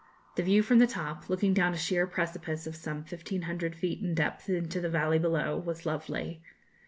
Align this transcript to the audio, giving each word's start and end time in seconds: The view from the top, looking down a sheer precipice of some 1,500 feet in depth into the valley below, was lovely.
The 0.33 0.41
view 0.41 0.63
from 0.63 0.79
the 0.79 0.87
top, 0.87 1.29
looking 1.29 1.53
down 1.53 1.75
a 1.75 1.77
sheer 1.77 2.07
precipice 2.07 2.65
of 2.65 2.75
some 2.75 3.01
1,500 3.01 3.75
feet 3.75 4.01
in 4.01 4.15
depth 4.15 4.49
into 4.49 4.81
the 4.81 4.89
valley 4.89 5.19
below, 5.19 5.59
was 5.59 5.85
lovely. 5.85 6.41